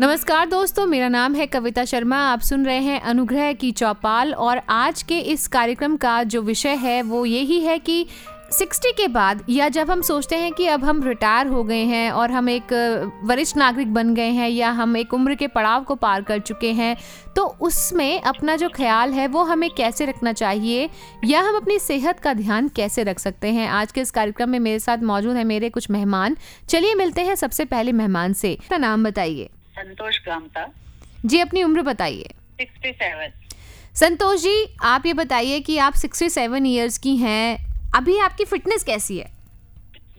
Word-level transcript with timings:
नमस्कार 0.00 0.46
दोस्तों, 0.46 0.84
मेरा 0.86 1.08
नाम 1.08 1.34
है 1.34 1.46
कविता 1.46 1.84
शर्मा। 1.84 2.16
आप 2.18 2.40
सुन 2.40 2.64
रहे 2.66 2.78
हैं 2.78 3.00
अनुग्रह 3.00 3.52
की 3.52 3.70
चौपाल 3.72 4.32
और 4.34 4.60
आज 4.68 5.02
के 5.02 5.18
इस 5.18 5.46
कार्यक्रम 5.48 5.96
का 5.96 6.22
जो 6.22 6.40
विषय 6.42 6.74
है, 6.74 7.02
वो 7.02 7.24
यही 7.26 7.60
है 7.60 7.78
कि 7.78 8.06
60 8.52 8.90
के 8.96 9.06
बाद 9.08 9.44
या 9.48 9.68
जब 9.68 9.90
हम 9.90 10.02
सोचते 10.02 10.36
हैं 10.36 10.52
कि 10.52 10.66
अब 10.66 10.84
हम 10.84 11.02
रिटायर 11.02 11.46
हो 11.46 11.62
गए 11.64 11.84
हैं 11.84 12.10
और 12.10 12.30
हम 12.30 12.48
एक 12.48 12.72
वरिष्ठ 13.24 13.56
नागरिक 13.56 13.94
बन 13.94 14.14
गए 14.14 14.28
हैं 14.28 14.48
या 14.48 14.70
हम 14.70 14.96
एक 14.96 15.14
उम्र 15.14 15.34
के 15.34 15.46
पड़ाव 15.46 15.84
को 15.84 15.94
पार 15.94 16.22
कर 16.22 16.38
चुके 16.40 16.72
हैं 16.72 16.96
तो 17.36 17.46
उसमें 17.60 18.20
अपना 18.20 18.56
जो 18.56 18.68
ख्याल 18.68 19.12
है, 19.12 19.26
वो 19.26 19.42
हमें 19.42 19.70
कैसे 19.70 20.04
रखना 20.04 20.32
चाहिए 20.32 20.90
या 21.24 21.40
हम 21.40 21.56
अपनी 21.56 21.78
सेहत 21.78 22.20
का 22.20 22.34
ध्यान 22.34 22.68
कैसे 22.68 23.02
रख 23.02 23.18
सकते 23.18 23.48
हैं? 23.48 23.68
आज 23.68 23.92
के 23.92 24.00
इस 24.00 24.10
कार्यक्रम 24.10 24.50
में 24.50 24.58
मेरे 24.58 24.78
साथ 24.78 24.98
मौजूद 25.04 25.36
है 25.36 25.44
मेरे 25.44 25.70
कुछ 25.70 25.90
मेहमान। 25.90 26.36
चलिए 26.68 26.94
मिलते 26.94 27.20
हैं 27.20 27.34
सबसे 27.34 27.64
पहले 27.64 27.92
मेहमान 27.92 28.32
से। 28.32 28.54
अपना 28.54 28.78
नाम 28.78 29.04
बताइए। 29.04 29.50
संतोष 29.76 30.18
गामता। 30.26 30.66
जी 31.24 31.40
अपनी 31.40 31.62
उम्र 31.62 31.82
बताइए। 31.82 32.34
सिक्सटी 32.60 32.92
सेवन 32.92 33.32
संतोष 33.96 34.40
जी 34.40 34.76
आप 34.84 35.06
ये 35.06 35.12
बताइए 35.14 35.60
कि 35.60 35.78
आप 35.78 35.94
67 35.96 36.66
इयर्स 36.66 36.98
की 36.98 37.16
हैं। 37.16 37.56
अभी 37.96 38.18
आपकी 38.18 38.44
फिटनेस 38.44 38.84
कैसी 38.84 39.18
है? 39.18 39.30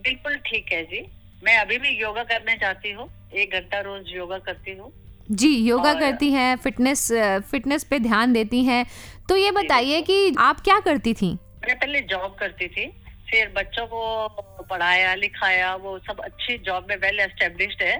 बिल्कुल 0.01 0.35
ठीक 0.45 0.71
है 0.73 0.83
जी। 0.83 1.05
मैं 1.43 1.57
अभी 1.57 1.77
भी 1.77 1.89
योगा 2.01 2.23
करने 2.23 2.55
जाती 2.57 2.91
हूँ। 2.91 3.09
एक 3.33 3.53
घंटा 3.53 3.79
रोज 3.79 4.13
योगा 4.15 4.37
करती 4.39 4.75
हूँ। 4.77 4.91
जी 5.31 5.49
योगा 5.57 5.93
करती 5.93 6.31
हैं 6.31 6.55
फिटनेस 6.55 7.07
फिटनेस 7.51 7.83
पे 7.83 7.99
ध्यान 7.99 8.33
देती 8.33 8.63
हैं। 8.65 8.85
तो 9.29 9.35
ये 9.37 9.51
बताइए 9.51 10.01
कि 10.01 10.35
आप 10.39 10.59
क्या 10.61 10.79
करती 10.79 11.13
थी? 11.13 11.31
मैं 11.67 11.75
पहले 11.79 12.01
जॉब 12.01 12.35
करती 12.39 12.67
थी। 12.67 12.87
फिर 13.29 13.51
बच्चों 13.55 13.85
को 13.87 14.27
पढ़ाया 14.69 15.13
लिखाया 15.15 15.75
वो 15.75 15.97
सब 15.99 16.19
अच्छी 16.23 16.57
जॉब 16.57 16.87
में 16.89 16.95
वेल 16.97 17.19
एस्टेब्लिश्ड 17.19 17.81
है। 17.83 17.97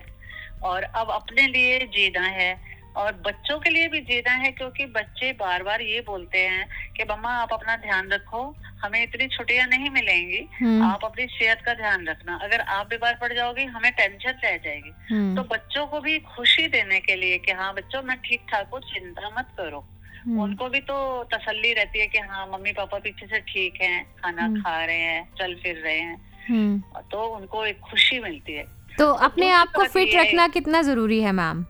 और 0.66 0.84
अब 0.84 1.10
अपने 1.12 1.48
लिए 1.48 1.80
जीना 1.80 2.28
है। 2.28 2.54
और 2.96 3.12
बच्चों 3.26 3.60
के 3.60 3.70
लिए 3.70 3.88
भी 3.88 4.00
जीना 4.00 4.32
है 4.32 4.52
क्योंकि 4.52 4.86
बच्चे 4.86 5.32
बार 5.32 5.64
बार 5.64 5.82
ये 5.82 6.02
बोलते 6.02 6.40
हैं 6.40 6.94
कि 6.98 7.04
मम्मा 7.04 7.30
आप 7.30 7.54
अपना 7.54 7.76
ध्यान 7.76 8.10
रखो 8.10 8.56
हमें 8.84 9.02
इतनी 9.04 9.28
छुट्टियाँ 9.28 9.68
नहीं 9.68 9.90
मिलेंगी। 9.90 10.40
हम्म, 10.60 10.84
आप 10.84 11.04
अपनी 11.06 11.26
सेहत 11.28 11.62
का 11.66 11.74
ध्यान 11.74 12.08
रखना। 12.08 12.36
अगर 12.44 12.62
आप 12.62 12.88
बीमार 12.88 13.18
पड़ 13.22 13.32
जाओगी 13.34 13.64
हमें 13.66 13.92
टेंशन 13.92 14.40
रह 14.44 14.58
जाएगी। 14.58 14.92
हम्म, 15.12 15.36
तो 15.36 15.44
बच्चों 15.44 15.86
को 15.88 16.00
भी 16.02 16.18
खुशी 16.20 16.68
देने 16.68 17.00
के 17.00 17.16
लिए 17.16 17.38
कि 17.38 17.52
हाँ 17.52 17.74
बच्चों 17.74 18.04
मैं 18.04 18.18
ठीक 18.18 18.46
ठाक 18.52 18.70
हूँ 18.74 18.80
चिंता 18.80 19.30
मत 19.38 19.48
करो। 19.58 19.86
हम्म, 20.26 20.40
उनको 20.42 20.70
भी 20.70 20.80
तो 20.80 21.24
तसल्ली 21.24 21.74
रहती 21.74 22.00
है 22.00 22.08
कि 22.08 22.20
हाँ 22.20 22.48
मम्मी 22.48 22.72
पापा 22.72 23.00
पीछे 23.00 23.28
से 23.28 23.40
ठीक 23.40 23.82
हैं 23.82 24.04
खाना। 24.16 24.48
खा 24.62 24.86
रहे 24.86 25.02
हैं 25.02 25.36
चल 25.36 25.56
फिर 25.56 25.82
रहे 25.84 26.00
हैं। 26.00 26.18
तो 27.12 27.26
उनको 27.26 27.66
एक 27.66 27.80
खुशी 27.80 28.20
मिलती 28.20 28.54
है। 28.54 28.75
तो 29.00 29.12
अपने 29.12 29.50
आप 29.50 29.72
को 29.76 29.84
फिट 29.84 30.16
रखना 30.16 30.48
कितना 30.48 30.82
ज़रूरी 30.82 31.22
है 31.22 31.32
मैम? 31.32 31.66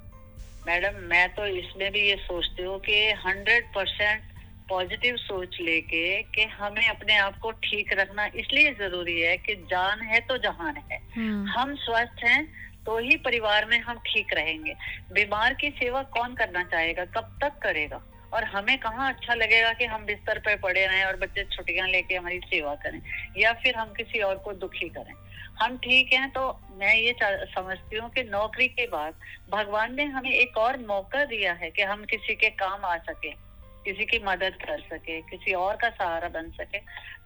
मैडम 0.68 1.00
मैं 1.02 1.28
तो 1.30 1.46
इसमें 1.46 1.92
भी 1.92 2.00
ये 2.00 2.16
सोचती 2.16 2.64
हूँ 2.64 2.80
कि 2.80 3.12
हंड्रेड 3.26 3.66
परसेंट 3.66 4.22
पॉजिटिव 4.70 5.16
सोच 5.16 5.58
लेके 5.62 6.22
कि 6.24 6.44
हमें 6.44 6.88
अपने 6.88 7.18
आप 7.18 7.38
को 7.38 7.52
ठीक 7.52 7.94
रखना 7.94 8.26
इसलिए 8.26 8.74
ज़रूरी 8.74 9.22
है 9.22 9.38
कि 9.38 9.56
जान 9.56 10.02
है 10.02 10.20
तो 10.20 10.38
जहान 10.38 10.78
है। 10.92 11.00
हम्म, 11.16 11.48
हम 11.48 11.76
स्वस्थ 11.76 12.24
हैं 12.24 12.46
तो 12.86 12.98
ही 12.98 13.16
परिवार 13.18 13.66
में 13.66 13.80
हम 13.80 13.98
ठीक 13.98 14.34
रहेंगे। 14.34 14.74
बीमार 15.14 15.54
की 15.54 15.70
सेवा 15.70 16.04
कौन 16.04 16.34
करना 16.34 16.64
चाहेगा? 16.64 17.06
कब 17.06 17.38
तक 17.42 17.60
करेगा? 17.62 18.02
और 18.36 18.44
हमें 18.44 18.78
कहाँ 18.78 19.14
अच्छा 19.14 19.34
लगेगा 19.34 19.72
कि 19.74 19.86
हम 19.86 20.06
बिस्तर 20.06 20.40
पर 20.40 20.56
पड़े 20.56 20.86
रहें 20.88 21.04
और 21.06 21.16
बच्चे 21.16 21.44
छुट्टियाँ 21.44 21.88
लेके 21.88 22.16
हमारी 22.16 22.40
सेवा 22.40 22.74
करें 22.76 23.00
या 23.38 23.54
फिर 23.54 23.76
हम 23.76 23.94
किसी 23.94 24.22
और 24.22 24.36
को 24.38 24.54
दुखी 24.54 24.90
करें। 24.90 25.14
हम 25.62 25.78
ठीक 25.78 26.14
हैं 26.14 26.30
तो 26.30 26.48
मैं 26.72 26.96
ये 26.96 27.16
समझती 27.24 27.98
हूँ 27.98 28.10
कि 28.10 28.24
नौकरी 28.24 28.68
के 28.68 28.86
बाद 28.88 29.14
भगवान 29.50 29.96
ने 29.96 30.06
हमें 30.06 30.32
एक 30.32 30.58
और 30.58 30.78
मौका 30.86 31.24
दिया 31.26 31.54
है 31.54 31.70
कि 31.70 31.82
हम 31.82 32.04
किसी 32.06 32.36
के 32.36 32.50
काम 32.50 32.86
आ 32.86 32.96
सके। 32.98 33.45
किसी 33.86 34.06
की 34.06 34.20
मदद 34.20 34.56
कर 34.62 34.80
सके, 34.84 35.22
किसी 35.22 35.54
और 35.56 35.76
का 35.76 35.90
सहारा 35.92 36.28
बन 36.30 36.50
सके। 36.52 36.78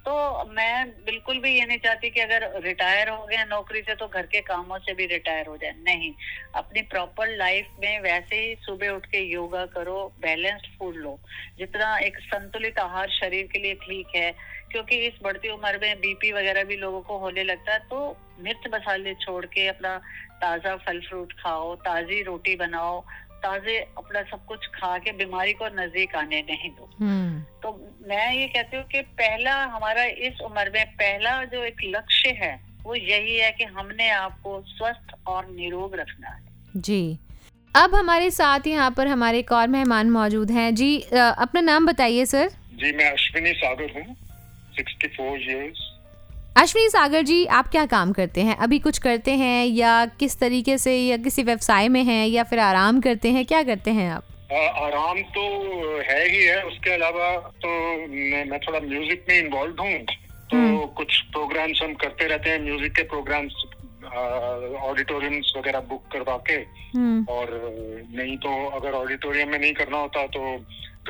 तो 0.05 0.43
मैं 0.49 0.89
बिल्कुल 1.05 1.39
भी 1.39 1.49
ये 1.51 1.65
नहीं 1.65 1.77
चाहती 1.77 2.09
कि 2.09 2.19
अगर 2.19 2.49
रिटायर 2.63 3.09
हो 3.09 3.25
गए 3.25 3.45
नौकरी 3.45 3.81
से 3.81 3.95
तो 3.95 4.07
घर 4.07 4.25
के 4.25 4.41
कामों 4.41 4.77
से 4.79 4.93
भी 4.93 5.05
रिटायर 5.05 5.47
हो 5.47 5.55
जाए। 5.57 5.73
नहीं। 5.79 6.13
अपनी 6.55 6.81
प्रॉपर 6.91 7.35
लाइफ 7.37 7.69
में 7.79 7.99
वैसे 8.01 8.35
ही 8.35 8.55
सुबह 8.61 8.89
उठ 8.89 9.05
के 9.05 9.21
योगा 9.23 9.65
करो 9.73 9.97
बैलेंस्ड 10.21 10.67
फ़ूड 10.79 10.95
लो। 10.95 11.17
जितना 11.59 11.97
एक 11.99 12.17
संतुलित 12.23 12.79
आहार 12.79 13.09
शरीर 13.11 13.47
के 13.53 13.59
लिए 13.59 13.73
ठीक 13.75 14.15
है, 14.15 14.31
क्योंकि 14.71 14.95
इस 15.07 15.13
बढ़ती 15.23 15.49
उम्र 15.49 15.79
में 15.81 15.99
बीपी 15.99 16.31
वगैरह 16.31 16.63
भी 16.63 16.75
लोगों 16.77 17.01
को 17.01 17.17
होने 17.17 17.43
लगता 17.43 17.73
है 17.73 17.79
तो 17.89 18.17
मिर्च 18.39 18.67
मसाले 18.73 19.13
छोड़ 19.15 19.45
के 19.45 19.67
अपना 19.67 19.97
ताज़ा 20.41 20.75
फल 20.77 20.99
फ्रूट 20.99 21.33
खाओ, 21.39 21.75
ताजी 21.77 22.21
रोटी 22.23 22.55
बनाओ 22.55 22.99
ताजे 23.39 23.77
अपना 23.97 24.21
सब 24.29 24.45
कुछ 24.45 24.65
खा 24.73 24.97
के 24.97 25.11
बीमारी 25.17 25.53
को 25.53 25.67
नज़दीक 25.75 26.15
आने 26.15 26.41
नहीं 26.49 26.69
दो। 26.71 26.89
हम्म, 26.99 27.39
तो 27.63 27.71
मैं 28.09 28.33
ये 28.33 28.47
कहती 28.47 28.77
हूँ 28.77 28.85
कि 28.85 29.01
पहला 29.21 29.55
हमारा 29.75 30.03
इस 30.27 30.41
उम्र 30.45 30.71
में 30.73 30.85
पहला 30.95 31.43
जो 31.45 31.63
एक 31.65 31.81
लक्ष्य 31.85 32.29
है 32.41 32.53
वो 32.83 32.95
यही 32.95 33.35
है 33.37 33.51
कि 33.51 33.63
हमने 33.71 34.09
आपको 34.11 34.61
स्वस्थ 34.67 35.15
और 35.27 35.47
निरोग 35.49 35.95
रखना 35.95 36.29
है। 36.29 36.81
जी। 36.81 37.19
अब 37.73 37.95
हमारे 37.95 38.29
साथ 38.31 38.67
यहाँ 38.67 38.89
पर 38.91 39.07
हमारे 39.07 39.39
एक 39.39 39.51
और 39.51 39.67
मेहमान 39.69 40.09
मौजूद 40.11 40.51
हैं। 40.51 40.73
जी 40.75 40.97
अपना 41.11 41.61
नाम 41.61 41.85
बताइए 41.85 42.25
सर। 42.25 42.49
जी 42.75 42.91
मैं 42.97 43.11
अश्विनी 43.11 43.53
सागर 43.55 43.91
हूँ 43.95 44.15
sixty 44.75 45.07
four 45.07 45.37
years 45.41 45.88
Ashwini 46.57 46.89
Sagar 46.89 47.21
ji 47.21 47.45
आप 47.45 47.67
क्या 47.67 47.85
काम 47.85 48.11
करते 48.11 48.41
हैं? 48.41 48.55
अभी 48.57 48.79
कुछ 48.79 48.97
करते 48.97 49.31
हैं 49.31 49.65
या 49.65 50.05
किस 50.05 50.39
तरीके 50.39 50.77
से 50.77 50.97
या 50.97 51.17
किसी 51.17 51.43
व्यवसाय 51.43 51.87
में 51.87 52.03
हैं 52.03 52.27
या 52.27 52.43
फिर 52.43 52.59
आराम 52.59 53.01
करते 53.01 53.29
हैं? 53.29 53.45
क्या 53.45 53.63
करते 53.63 53.91
हैं 53.91 54.11
आप? 54.11 54.23
आराम 54.53 55.19
तो 55.19 55.41
है 56.01 56.29
ही 56.29 56.43
है। 56.43 56.63
उसके 56.63 56.91
अलावा 56.91 57.35
तो 57.35 57.67
मैं, 58.07 58.45
मैं 58.49 58.59
थोड़ा 58.59 58.79
म्यूज़िक 58.79 59.25
में 59.29 59.39
इन्वॉल्व 59.39 59.81
हूँ। 59.81 59.99
तो 60.51 60.57
हम्म। 60.57 60.85
कुछ 60.85 61.21
प्रोग्राम्स 61.21 61.79
हम 61.83 61.93
करते 61.93 62.27
रहते 62.27 62.49
हैं। 62.49 62.63
म्यूज़िक 62.63 62.95
के 62.95 63.03
प्रोग्राम्स 63.03 63.53
ऑडिटोरियम्स 64.89 65.53
वगैरह 65.57 65.79
बुक 65.89 66.03
करवा 66.11 66.37
के 66.49 66.53
हम्म, 66.97 67.25
और 67.29 67.49
नहीं 68.15 68.37
तो 68.37 68.49
अगर 68.69 68.91
ऑडिटोरियम 68.93 69.49
में 69.49 69.59
नहीं 69.59 69.73
करना 69.73 69.97
होता 69.97 70.25
तो 70.27 70.57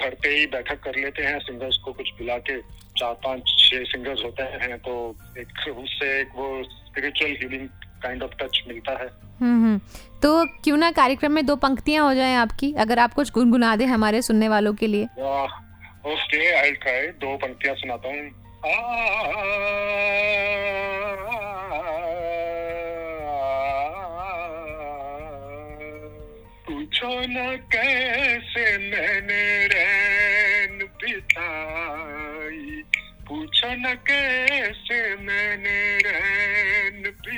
घर 0.02 0.16
पे 0.24 0.30
ही 0.30 0.46
बैठक 0.48 0.80
कर 0.84 0.96
लेते 0.96 1.24
हैं 1.24 1.40
सिंगर्स 1.40 1.78
को 1.86 1.94
कुछ 1.94 2.10
बुला 2.18 2.38
के 2.50 2.60
चार 3.00 3.14
पाँच 3.24 3.56
छह 3.60 3.84
सिंगर्स 3.92 4.24
होते 4.24 4.44
हैं 4.44 4.78
तो 4.80 4.94
एक 5.38 5.78
उससे 5.78 6.20
एक 6.20 6.30
वो 6.36 6.48
spiritual 6.64 7.32
healing 7.42 7.68
kind 8.04 8.24
of 8.24 8.32
touch 8.42 8.62
मिलता 8.68 8.92
है। 8.92 9.08
हम्म 9.40 9.64
हम्म। 9.66 9.80
तो 10.22 10.46
क्यों 10.64 10.78
ना 10.78 10.92
कार्यक्रम 10.92 11.32
में 11.32 11.46
दो 11.46 11.56
पंक्तियाँ 11.56 12.06
हो 12.06 12.14
जाएँ 12.14 12.36
आपकी 12.36 12.74
अगर 12.80 13.00
आप 13.00 13.14
कुछ 13.14 13.32
गुनगुना 13.32 13.76
दे 13.76 13.86
हमारे 13.86 14.22
सुनने 14.22 14.50
वालों 14.50 14.74
के 14.74 14.88
लिए। 14.88 15.04
ओके 15.04 16.52
आई 16.56 16.72
ट्राई 16.72 17.08
दो 17.24 17.36
पंक्तियाँ 17.38 17.76
सुनाता 17.76 18.10
हूँ। 18.10 18.30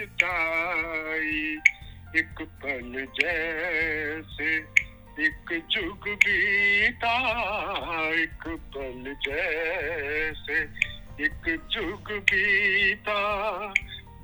बिताई। 0.02 1.60
एक 2.16 2.42
पल 2.42 3.08
जैसे 3.22 4.66
एक 5.26 5.64
जुग 5.72 6.10
बीता। 6.10 7.16
एक 8.14 8.48
पल 8.48 9.16
जैसे 9.28 10.70
एक 11.24 11.68
जुग 11.72 12.12
बीता। 12.12 13.74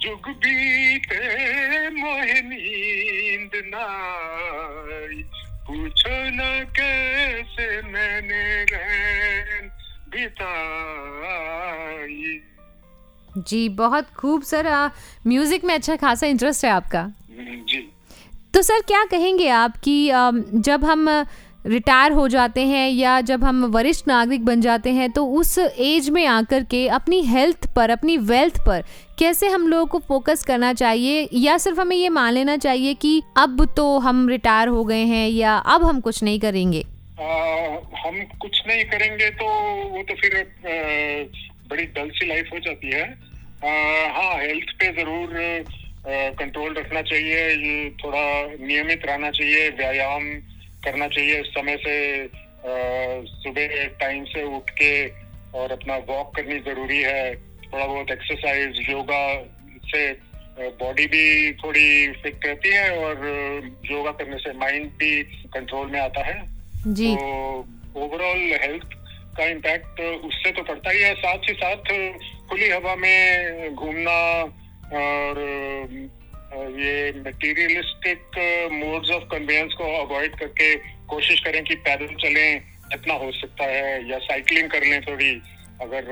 जुग 0.02 0.30
बीते, 0.30 1.90
मोहे 1.90 2.42
नींद 2.42 3.52
नाई। 3.56 5.26
पूछो 5.68 6.10
न 6.10 6.68
कैसे 6.76 7.82
मैंने 7.82 8.64
रैन 8.64 9.72
बिताई। 10.10 12.42
जी 13.40 13.68
बहुत 13.70 14.10
खूब 14.18 14.42
सर। 14.44 14.70
म्यूज़िक 15.28 15.66
में 15.66 15.74
अच्छा 15.74 15.96
खासा 15.96 16.28
इंटरेस्ट 16.28 16.66
है 16.66 16.72
आपका। 16.72 17.10
जी। 17.70 17.88
तो 18.54 18.62
सर 18.62 18.82
क्या 18.82 19.04
कहेंगे 19.06 19.48
आप 19.50 19.78
कि 19.78 20.10
जब 20.56 20.84
हम 20.84 21.10
रिटायर 21.66 22.12
हो 22.12 22.28
जाते 22.28 22.62
हैं 22.62 22.90
या 22.90 23.20
जब 23.22 23.44
हम 23.44 23.66
वरिष्ठ 23.66 24.08
नागरिक 24.08 24.46
बन 24.46 24.62
जाते 24.62 24.92
हैं 24.92 25.10
तो 25.12 25.26
उस 25.30 25.58
एज 25.60 26.10
में 26.10 26.26
आकर 26.26 26.64
के 26.64 26.88
अपनी 26.88 27.22
हेल्थ 27.22 27.68
पर 27.76 27.90
अपनी 27.90 28.18
वेल्थ 28.18 28.60
पर 28.66 28.84
कैसे 29.20 29.48
हम 29.48 29.68
लोगों 29.68 29.86
को 29.86 30.00
फोकस 30.00 30.44
करना 30.44 30.74
चाहिए? 30.74 31.28
या 31.34 31.58
सिर्फ़ 31.58 31.80
हमें 31.82 31.96
ये 31.96 32.10
मान 32.10 32.34
लेना 32.34 32.58
चाहिए 32.58 32.94
कि 32.94 33.22
अब 33.38 33.66
तो 33.78 33.98
हम 34.00 34.28
रिटायर 34.30 34.68
हो 34.68 34.84
गए 34.84 35.04
हैं 35.06 35.28
या 35.30 35.58
अब 35.58 35.84
हम 35.84 36.00
कुछ 36.00 36.24
नहीं 36.24 36.40
करेंगे? 36.40 36.82
आ, 36.82 37.28
हम 38.00 38.22
कुछ 38.42 38.62
नहीं 38.68 38.84
करेंगे 38.86 39.30
तो 39.32 39.46
वो 39.90 40.04
तो 40.04 40.16
फिर 40.16 40.38
आ, 40.38 41.48
बड़ी 41.70 41.86
डल 41.96 42.10
सी 42.10 42.28
लाइफ 42.28 42.50
हो 42.54 42.60
जाती 42.60 42.92
है। 42.92 43.04
आ, 43.04 43.70
हाँ 44.16 44.36
हेल्थ 44.38 44.74
पे 44.80 44.92
ज़रूर 44.94 45.30
कंट्रोल 46.40 46.74
रखना 46.74 47.02
चाहिए 47.02 47.40
ये 47.50 47.90
थोड़ा 48.04 48.26
नियमित 48.66 49.06
रहना 49.06 49.32
चाहिए 49.32 49.70
व्यायाम 49.78 50.30
करना 50.84 51.08
चाहिए 51.08 51.42
समय 51.48 51.78
से 51.78 51.96
सुबह 53.34 53.86
टाइम 54.00 54.24
से 54.26 54.44
उठ 54.56 54.70
के 54.82 54.92
और 55.58 55.72
अपना 55.72 55.98
वॉक 56.08 56.36
करनी 56.36 56.60
ज़रूरी 56.62 57.02
है 57.02 57.36
थोड़ा 57.36 57.86
बहुत 57.86 58.12
एक्सरसाइज 58.12 58.80
योगा 58.90 59.22
से 59.86 60.02
बॉडी 60.80 61.06
भी 61.08 61.54
थोड़ी 61.54 61.88
फिट 62.14 62.46
रहती 62.46 62.70
है 62.70 62.90
और 62.98 63.26
योगा 63.92 64.12
करने 64.12 64.38
से 64.38 64.54
माइंड 64.58 64.90
भी 65.00 65.12
कंट्रोल 65.56 65.92
में 65.92 66.00
आता 66.00 66.24
है। 66.24 66.40
जी। 66.88 67.16
तो 67.16 67.22
ओवरऑल 67.96 68.42
हेल्थ 68.64 68.96
का 69.38 69.46
इम्पैक्ट 69.48 70.00
उससे 70.26 70.52
तो 70.52 70.64
पड़ता 70.64 70.92
ही 70.92 71.02
है। 71.02 71.14
साथ 71.16 71.50
ही 71.50 71.54
साथ 71.56 71.92
खुली 72.50 72.70
हवा 72.70 72.96
में 72.98 73.76
घूमना 73.76 74.20
और 74.98 75.40
ये 76.78 77.12
मटेरियलिस्टिक 77.20 78.40
मोड्स 78.74 79.12
ऑफ़ 79.12 79.24
कन्वेंस 79.32 79.74
को 79.74 79.86
अवॉइड 79.98 80.36
करके 80.40 80.76
कोशिश 81.08 81.40
करें 81.40 81.64
कि 81.64 81.76
पैदल 81.88 82.14
चलें 82.22 82.60
जितना 82.92 83.14
हो 83.16 83.32
सकता 83.34 83.64
है 83.66 84.10
या 84.10 84.18
साइकिलिंग 84.26 84.70
कर 84.72 84.84
लें 84.84 85.02
थोड़ी 85.02 85.32
अगर 85.82 86.12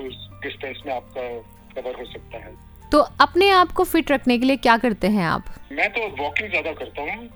उस 0.00 0.28
डिस्टेंस 0.42 0.82
में 0.86 0.92
आपका 0.94 1.28
कवर 1.74 1.94
हो 1.94 2.04
सकता 2.06 2.38
है। 2.38 2.54
तो 2.92 2.98
अपने 3.20 3.48
आप 3.52 3.72
को 3.72 3.84
फिट 3.84 4.10
रखने 4.10 4.38
के 4.38 4.46
लिए 4.46 4.56
क्या 4.58 4.76
करते 4.78 5.06
हैं 5.08 5.24
आप? 5.26 5.44
मैं 5.72 5.88
तो 5.92 6.08
वॉकिंग 6.18 6.50
ज़्यादा 6.50 6.72
करता 6.74 7.02
हूँ। 7.02 7.28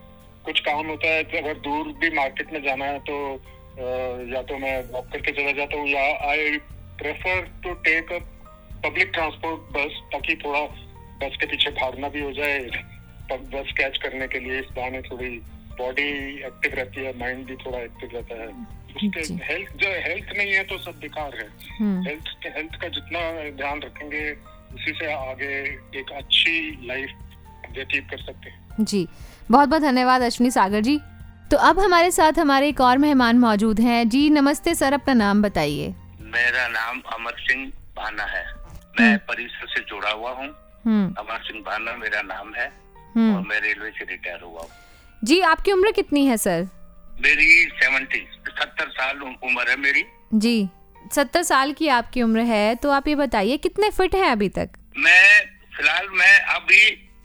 कुछ 0.44 0.61
काम 0.61 0.87
होता 0.87 1.09
है 1.09 1.23
अगर 1.35 1.59
दूर 1.61 1.93
भी 2.00 2.11
मार्केट 2.17 2.53
में 2.53 2.62
जाना 2.62 2.85
है 2.85 2.99
तो 3.00 3.19
या 3.79 4.43
तो 4.43 4.59
मैं 4.59 4.76
वॉक 4.93 5.06
करके 5.12 5.32
चला 5.32 5.53
जाता 5.53 5.76
हूँ 5.76 5.88
या 5.88 6.03
I 6.31 6.59
prefer 6.99 7.41
to 7.65 7.73
take 7.87 8.12
a 8.12 8.19
public 8.88 9.11
transport 9.15 9.61
bus 9.76 10.00
ताकि 10.12 10.37
थोड़ा 10.44 10.61
बस 11.23 11.37
के 11.41 11.47
पीछे 11.47 11.71
भागना 11.71 12.09
भी 12.09 12.21
हो 12.21 12.32
जाए। 12.32 12.59
बस 13.32 13.73
कैच 13.79 13.97
करने 13.97 14.26
के 14.29 14.38
लिए 14.38 14.59
इस 14.61 14.67
बहाने 14.76 15.00
थोड़ी 15.03 15.29
बॉडी 15.79 16.09
एक्टिव 16.47 16.75
रहती 16.75 17.05
है 17.05 17.19
माइंड 17.19 17.47
भी 17.47 17.56
थोड़ा 17.56 17.79
एक्टिव 17.79 18.11
रहता 18.15 18.35
है। 18.35 18.49
उसके 18.97 19.23
हेल्थ 19.44 19.73
जो 19.77 19.88
हेल्थ 20.09 20.37
नहीं 20.37 20.53
है 20.53 20.65
तो 20.65 20.79
सब 20.79 20.99
बेकार 21.00 21.35
है। 21.35 21.47
हेल्थ 21.47 21.81
हम्म। 21.81 22.53
हेल्थ 22.56 22.81
का 22.82 22.88
जितना 22.88 23.20
ध्यान 23.56 23.81
रखेंगे 23.82 24.31
उसी 24.75 24.93
से 24.93 25.12
आगे 25.12 25.55
एक 26.00 26.12
अच्छी 26.12 26.87
लाइफ 26.87 27.11
व्यतीत 27.75 28.11
कर 28.11 28.19
सकते 28.19 28.50
हैं। 28.50 28.85
जी। 28.85 29.06
बहुत 29.50 29.69
बहुत 29.69 29.82
धन्यवाद 29.82 30.23
अश्विनी 30.23 30.50
सागर 30.50 30.81
जी। 30.81 30.99
तो 31.50 31.56
अब 31.56 31.79
हमारे 31.81 32.11
साथ 32.11 32.38
हमारे 32.38 32.69
एक 32.69 32.81
और 32.81 32.99
मेहमान 32.99 33.38
मौजूद 33.38 33.81
हैं। 33.81 34.08
जी 34.08 34.29
नमस्ते 34.31 34.75
सर 34.75 34.93
अपना 34.93 35.14
नाम 35.14 35.43
बताइए। 35.43 35.88
मेरा 36.35 36.67
नाम 36.69 37.00
अमर 37.14 37.35
सिंह 37.41 37.67
भाना 37.96 38.25
है। 38.25 38.44
मैं 39.00 39.08
हम्म। 39.08 39.19
परिसर 39.29 39.67
से 39.67 39.81
जुड़ा 39.81 40.11
हुआ 40.11 40.31
हूँ। 40.31 40.46
हम्म। 40.85 41.14
अमर 41.19 41.43
सिंह 41.43 41.61
भाना 41.61 41.96
मेरा 41.96 42.23
नाम 42.23 42.55
है 42.55 42.67
हम्म। 43.17 43.37
और 43.37 43.43
मैं 43.43 43.61
रेलवे 43.61 43.91
से 43.91 44.05
रिटायर 44.05 44.41
हुआ 44.43 44.61
हूँ। 44.61 44.70
जी 45.25 45.41
आपकी 45.41 45.73
उम्र 45.73 45.91
कितनी 45.91 46.26
है 46.26 46.37
सर? 46.37 46.67
मेरी 47.20 47.64
सेवेंटी 47.73 48.26
सत्तर 48.49 48.88
साल 48.88 49.20
उम्र 49.23 49.69
है 49.70 49.76
मेरी। 49.76 50.05
जी 50.35 50.69
सत्तर 51.12 51.43
साल 51.43 51.73
की 51.73 51.88
आपकी 51.88 52.23
उम्र 52.23 52.41
है 52.41 52.75
तो 52.75 52.91
आप 52.91 53.08
ये 53.08 53.14
बताइए 53.14 53.56
कितने 53.56 53.91
फिट 53.91 54.14
हैं 54.14 54.31
अभी 54.31 54.49
तक? 54.49 54.69
मैं 54.96 55.46
फ़िलहाल 55.76 56.08
मैं 56.08 56.38
अभी 56.55 56.82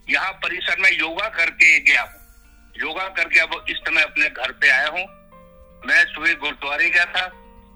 यहाँ 0.10 0.31
परिसर 0.44 0.80
में 0.80 0.92
योगा 0.92 1.27
करके 1.30 1.80
गया 1.80 2.04
योगा 2.80 3.08
करके 3.08 3.40
अब 3.40 3.66
इस 3.70 3.78
समय 3.78 4.02
अपने 4.02 4.30
घर 4.30 4.52
पे 4.52 4.70
आया 4.70 4.88
हूँ। 4.88 5.06
मैं 5.88 6.04
सुबह 6.06 6.34
गुरुद्वारे 6.34 6.90
गया 6.90 7.06
था 7.06 7.31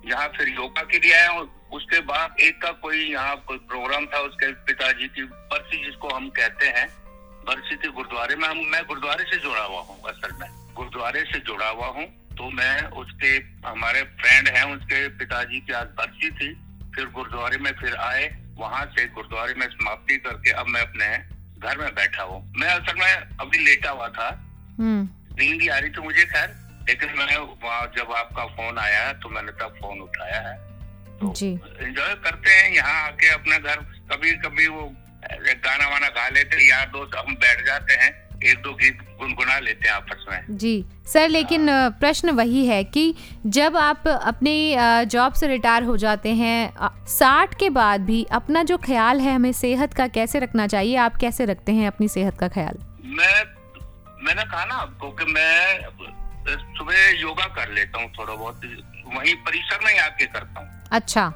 यहाँ 0.05 0.27
फिर 0.27 0.49
योगा 0.49 0.81
के 0.81 0.99
लिए 0.99 1.13
आया 1.13 1.29
हूँ। 1.29 1.69
उसके 1.73 1.99
बाद 1.99 2.35
एक 2.39 2.61
का 2.61 2.71
कोई 2.81 2.99
यहाँ 3.03 3.35
कोई 3.47 3.57
प्रोग्राम 3.57 4.05
था, 4.05 4.19
उसके 4.19 4.51
पिताजी 4.63 5.07
की 5.07 5.23
बरसी 5.23 5.83
जिसको 5.85 6.09
हम 6.09 6.29
कहते 6.29 6.67
हैं, 6.67 6.87
बरसी 7.47 7.75
थी 7.75 7.91
गुरुद्वारे 7.91 8.35
में 8.35 8.47
हम, 8.47 8.57
मैं 8.57 8.83
गुरुद्वारे 8.87 9.23
से 9.23 9.37
जुड़ा 9.37 9.63
हुआ 9.63 9.81
हूँ 9.81 10.01
असल 10.03 10.35
में 10.39 10.49
गुरुद्वारे 10.75 11.23
से 11.23 11.39
जुड़ा 11.39 11.69
हुआ 11.69 11.87
हूँ। 11.87 12.05
तो 12.37 12.49
मैं 12.49 12.83
उसके, 12.99 13.31
हमारे 13.67 14.03
फ्रेंड 14.21 14.47
हैं, 14.47 14.63
उसके 14.75 15.07
पिताजी 15.17 15.59
की 15.59 15.73
आज 15.73 15.87
बरसी 15.97 16.29
थी। 16.31 16.53
फिर 16.95 17.05
गुरुद्वारे 17.07 17.57
में 17.57 17.71
फिर 17.71 17.95
आए, 17.95 18.29
वहाँ 18.57 18.85
से 18.85 19.05
गुरुद्वारे 19.07 19.53
में 19.53 19.67
समाप्ति 19.67 20.17
करके 20.17 20.51
अब 20.51 20.67
मैं 20.67 20.81
अपने 20.81 21.05
घर 21.59 21.77
में 21.77 21.93
बैठा 21.95 22.23
हूँ। 22.23 22.41
मैं 22.57 22.67
असल 22.67 22.99
में 22.99 23.37
अभी 23.39 23.57
लेटा 23.57 23.89
हुआ 23.89 24.07
था। 24.07 24.29
नींद 24.79 25.69
आ 25.71 25.77
रही 25.77 25.89
थी 25.89 26.01
मुझे 26.01 26.25
खैर 26.25 26.49
लेकिन 26.89 27.09
मैं 27.17 27.37
वहाँ 27.37 27.85
जब 27.97 28.11
आपका 28.13 28.45
फ़ोन 28.45 28.77
आया 28.77 29.13
तो 29.13 29.29
मैंने 29.29 29.51
तब 29.51 29.75
फ़ोन 29.81 29.99
उठाया 29.99 30.39
है। 30.49 30.55
तो 31.19 31.33
एंजॉय 31.81 32.13
करते 32.23 32.51
हैं 32.51 32.73
यहाँ 32.75 33.07
आके 33.07 33.29
अपने 33.29 33.57
घर 33.59 33.75
कभी 34.11 34.31
कभी 34.31 34.67
वो 34.67 34.91
गाना 35.65 35.87
वाना 35.87 36.07
गा 36.07 36.27
लेते 36.29 36.69
यार 36.69 36.85
दोस्त 36.85 37.15
हम 37.17 37.35
बैठ 37.35 37.65
जाते 37.65 37.93
हैं 37.93 38.11
एक 38.43 38.57
दो 38.57 38.73
गीत 38.73 38.97
गुनगुना 39.19 39.59
लेते 39.59 39.87
हैं 39.87 39.95
आपस 39.95 40.25
में। 40.31 40.57
जी। 40.57 40.85
सर 41.07 41.29
लेकिन 41.29 41.69
हाँ। 41.69 41.89
प्रश्न 41.91 42.29
वही 42.29 42.65
है 42.67 42.83
कि 42.83 43.15
जब 43.45 43.77
आप 43.77 44.07
अपने 44.07 44.75
जॉब 45.05 45.33
से 45.33 45.47
रिटायर 45.47 45.83
हो 45.83 45.97
जाते 45.97 46.29
हैं 46.29 46.73
साठ 47.07 47.53
के 47.59 47.69
बाद 47.69 48.01
भी 48.01 48.23
अपना 48.31 48.63
जो 48.63 48.77
ख्याल 48.77 49.19
है 49.19 49.35
हमें 49.35 49.51
सेहत 49.51 49.93
का 49.93 50.07
कैसे 50.07 50.39
रखना 50.39 50.67
चाहिए? 50.67 50.95
आप 50.95 51.17
कैसे 51.17 51.45
रखते 51.45 51.71
हैं 51.71 51.87
अपनी 51.87 52.07
सेहत 52.07 52.37
का 52.37 52.47
ख्याल? 52.47 52.77
मैं 53.05 53.43
मैंने 54.25 54.43
कहा 54.43 54.65
ना 54.65 54.75
आपको 54.75 55.09
कि 55.11 55.25
मैं 55.31 55.79
सुबह 56.77 57.09
योगा 57.21 57.45
कर 57.55 57.71
लेता 57.73 58.01
हूँ 58.01 58.11
थोड़ा 58.19 58.33
बहुत 58.33 58.61
वही 59.15 59.33
परिसर 59.47 59.79
में 59.85 59.99
आके 59.99 60.25
करता 60.25 60.59
हूँ। 60.59 60.69
अच्छा। 60.91 61.27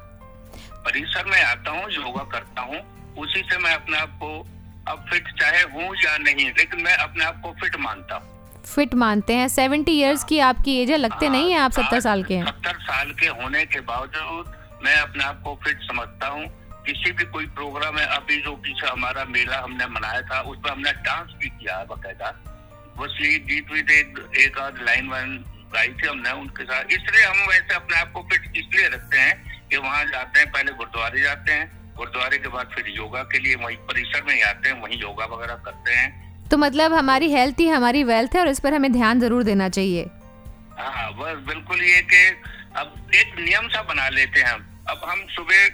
परिसर 0.84 1.24
में 1.30 1.42
आता 1.42 1.70
हूँ 1.70 1.90
योगा 1.92 2.22
करता 2.32 2.62
हूँ 2.62 2.80
उसी 3.22 3.42
से 3.50 3.58
मैं 3.58 3.74
अपने 3.74 3.98
आप 3.98 4.18
को 4.22 4.30
अब 4.92 5.04
फिट 5.10 5.28
चाहे 5.40 5.62
हूँ 5.72 5.94
या 6.04 6.16
नहीं 6.18 6.46
लेकिन 6.58 6.82
मैं 6.82 6.96
अपने 6.96 7.24
आप 7.24 7.40
को 7.44 7.52
फिट 7.62 7.76
मानता 7.80 8.14
हूँ। 8.16 8.36
फिट 8.64 8.94
मानते 8.94 9.34
हैं। 9.34 9.48
सेवेंटी 9.48 9.92
इयर्स 10.00 10.24
की 10.24 10.38
आपकी 10.46 10.76
एज 10.82 10.90
है 10.90 10.96
लगते 10.96 11.26
हाँ, 11.26 11.34
नहीं 11.34 11.52
है 11.52 11.58
आप 11.58 11.72
सत्तर 11.72 12.00
साल 12.00 12.22
के 12.24 12.34
हैं? 12.34 12.46
सत्तर 12.46 12.78
साल 12.82 13.12
के 13.20 13.26
होने 13.42 13.64
के 13.66 13.80
बावजूद 13.90 14.52
मैं 14.84 14.96
अपने 14.96 15.24
आप 15.24 15.40
को 15.44 15.54
फिट 15.64 15.78
समझता 15.82 16.28
हूँ। 16.28 16.44
किसी 16.86 17.12
भी 17.12 17.24
कोई 17.32 17.46
प्रोग्राम 17.56 17.98
है 17.98 18.06
अभी 18.16 18.40
जो 18.42 18.52
पीछे 18.64 18.86
हमारा 18.86 19.24
मेला 19.30 19.58
हमने 19.62 19.86
मनाया 19.86 20.20
था 20.30 20.40
उसमें 20.50 20.70
हमने 20.70 20.92
डांस 21.08 21.32
भी 21.40 21.48
किया 21.48 21.76
है 21.78 21.86
बाकायदा। 21.86 22.30
बस 23.00 23.16
ये 23.20 23.38
गीत 23.48 23.70
वीत 23.72 23.90
एक, 23.90 24.18
एक 24.38 24.58
आध 24.58 24.78
लाइन 24.82 25.08
वाइन 25.08 25.36
गाई 25.74 25.88
थी 25.92 26.06
हमने 26.06 26.30
उनके 26.32 26.64
साथ। 26.64 26.92
इसलिए 26.92 27.24
हम 27.24 27.48
वैसे 27.48 27.74
अपने 27.74 27.98
आप 27.98 28.12
को 28.12 28.22
फिट 28.30 28.56
इसलिए 28.56 28.88
रखते 28.88 29.18
हैं 29.18 29.66
कि 29.70 29.76
वहाँ 29.76 30.04
जाते 30.06 30.40
हैं 30.40 30.50
पहले 30.52 30.72
गुरुद्वारे 30.72 31.20
जाते 31.22 31.52
हैं 31.52 31.66
गुरुद्वारे 31.96 32.38
के 32.38 32.48
बाद 32.48 32.70
फिर 32.74 32.88
योगा 32.88 33.22
के 33.32 33.38
लिए 33.38 33.54
वही 33.56 33.76
परिसर 33.86 34.22
में 34.22 34.34
ही 34.34 34.40
आते 34.42 34.68
हैं 34.68 34.80
वही 34.82 34.96
योगा 34.96 35.24
वगैरह 35.26 35.54
करते 35.64 35.94
हैं। 35.94 36.48
तो 36.50 36.56
मतलब 36.56 36.92
हमारी 36.94 37.30
हेल्थ 37.32 37.60
ही 37.60 37.68
हमारी 37.68 38.02
वेल्थ 38.04 38.34
है 38.34 38.40
और 38.40 38.48
इस 38.48 38.60
पर 38.60 38.74
हमें 38.74 38.92
ध्यान 38.92 39.20
ज़रूर 39.20 39.42
देना 39.44 39.68
चाहिए। 39.68 40.02
हाँ 40.78 41.12
बस 41.14 41.42
बिल्कुल 41.48 41.82
ये 41.82 42.00
कि 42.12 42.24
अब 42.76 43.10
एक 43.14 43.38
नियम 43.38 43.68
सा 43.68 43.82
बना 43.82 44.08
लेते 44.08 44.40
हैं 44.40 44.52
अब 44.88 45.00
हम 45.04 45.26
सुबह 45.30 45.68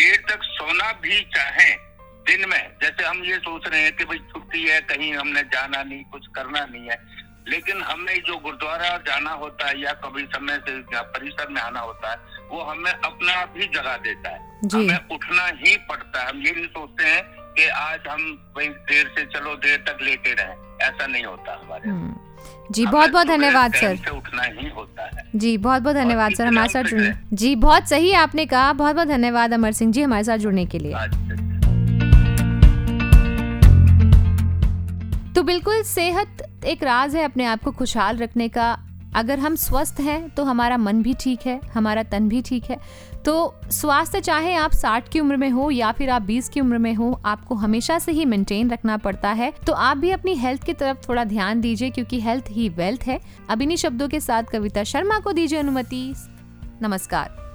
देर 0.00 0.16
तक 0.28 0.42
सोना 0.44 0.92
भी 1.02 1.20
चाहें 1.34 1.76
दिन 2.26 2.48
में 2.48 2.62
जैसे 2.82 3.04
हम 3.04 3.22
ये 3.24 3.36
सोच 3.38 3.68
रहे 3.68 3.82
हैं 3.82 3.92
कि 3.96 4.04
भाई 4.04 4.18
छुट्टी 4.18 4.62
है 4.64 4.80
कहीं 4.80 5.12
हमने 5.14 5.42
जाना 5.42 5.82
नहीं 5.82 6.04
कुछ 6.04 6.26
करना 6.34 6.64
नहीं 6.64 6.88
है। 6.88 6.98
लेकिन 7.48 7.82
हमें 7.82 8.14
जो 8.22 8.36
गुरुद्वारा 8.36 8.96
जाना 9.06 9.30
होता 9.30 9.68
है 9.68 9.80
या 9.80 9.92
कभी 10.04 10.22
समय 10.22 10.58
से 10.58 10.72
परिसर 10.94 11.48
में 11.48 11.60
आना 11.62 11.80
होता 11.80 12.10
है 12.10 12.16
वो 12.50 12.62
हमें 12.62 12.90
अपना 12.92 13.44
भी 13.46 13.66
जगह 13.66 13.96
देता 13.96 14.30
है। 14.30 14.38
हमें 14.74 14.98
उठना 15.12 15.46
ही 15.46 15.76
पड़ता 15.76 16.22
है। 16.22 16.28
हम 16.30 16.42
ये 16.42 16.52
नहीं 16.52 16.66
सोचते 16.66 17.04
हैं 17.04 17.22
कि 17.56 17.68
आज 17.68 18.00
हम 18.08 18.52
भाई 18.56 18.68
देर 18.90 19.12
से 19.18 19.24
चलो 19.24 19.54
देर 19.56 19.84
तक 19.88 20.02
लेटे 20.02 20.32
रहे। 20.32 20.86
ऐसा 20.86 21.06
नहीं 21.06 21.24
होता 21.24 21.60
हमारे 21.64 21.90
हम्म। 21.90 22.14
जी 22.72 22.86
बहुत 22.86 23.10
बहुत 23.10 23.26
धन्यवाद 23.26 23.74
सर। 23.74 24.10
उठना 24.10 24.42
ही 24.42 24.68
होता 24.68 25.02
है। 25.04 25.30
जी 25.36 25.56
बहुत 25.58 25.82
बहुत 25.82 25.96
धन्यवाद 25.96 26.34
सर 26.34 26.46
हमारे 26.46 26.68
साथ 26.68 26.84
जुड़ने 26.84 27.12
जी 27.32 27.54
बहुत 27.56 27.88
सही 27.88 28.12
आपने 28.14 28.46
कहा। 28.46 28.72
बहुत 28.72 28.94
बहुत 28.96 29.08
धन्यवाद 29.08 29.54
अमर 29.54 29.72
सिंह 29.72 29.92
जी 29.92 30.02
हमारे 30.02 30.24
साथ 30.24 30.38
जुड़ने 30.38 30.66
के 30.66 30.78
लिए। 30.78 30.94
तो 35.36 35.42
बिल्कुल 35.42 35.82
सेहत 35.82 36.64
एक 36.64 36.82
राज 36.82 37.16
है 37.16 37.24
अपने 37.24 37.44
आप 37.44 37.62
को 37.62 37.70
खुशहाल 37.70 38.18
रखने 38.18 38.48
का। 38.48 38.78
अगर 39.16 39.38
हम 39.38 39.54
स्वस्थ 39.54 40.00
हैं 40.00 40.28
तो 40.30 40.44
हमारा 40.44 40.76
मन 40.76 41.02
भी 41.02 41.14
ठीक 41.14 41.40
है, 41.46 41.60
हमारा 41.74 42.02
तन 42.02 42.28
भी 42.28 42.42
ठीक 42.42 42.64
है। 42.64 42.78
तो 43.24 43.54
स्वास्थ्य 43.70 44.20
चाहे 44.20 44.54
आप 44.54 44.72
60 44.72 45.08
की 45.08 45.20
उम्र 45.20 45.36
में 45.36 45.50
हो 45.50 45.70
या 45.70 45.92
फिर 45.92 46.10
आप 46.10 46.22
20 46.22 46.48
की 46.48 46.60
उम्र 46.60 46.78
में 46.78 46.94
हो, 46.94 47.20
आपको 47.26 47.54
हमेशा 47.54 47.98
से 47.98 48.12
ही 48.12 48.24
मेंटेन 48.24 48.70
रखना 48.70 48.96
पड़ता 48.96 49.30
है। 49.30 49.52
तो 49.66 49.72
आप 49.72 49.96
भी 49.96 50.10
अपनी 50.10 50.34
हेल्थ 50.34 50.64
की 50.64 50.72
तरफ़ 50.72 51.08
थोड़ा 51.08 51.24
ध्यान 51.24 51.60
दीजिए, 51.60 51.90
क्योंकि 51.90 52.20
हेल्थ 52.20 52.44
ही 52.50 52.68
वेल्थ 52.68 53.06
है। 53.06 53.20
अब 53.50 53.62
इन्हीं 53.62 53.76
शब्दों 53.76 54.08
के 54.08 54.20
साथ 54.20 54.42
कविता 54.42 54.84
शर्मा 54.84 55.18
को 55.18 55.32
दीजिए 55.32 55.58
अनुमति। 55.58 56.14
नमस्कार। 56.82 57.45